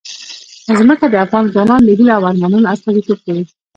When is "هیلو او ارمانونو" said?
1.97-2.69